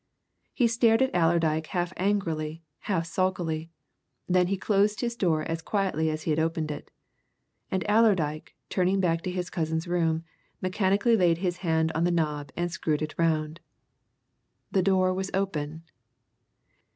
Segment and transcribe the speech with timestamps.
[0.55, 3.69] He stared at Allerdyke half angrily, half sulkily;
[4.27, 6.89] then he closed his door as quietly as he had opened it.
[7.69, 10.23] And Allerdyke, turning back to his cousin's room,
[10.59, 13.59] mechanically laid his hand on the knob and screwed it round.
[14.71, 15.83] The door was open.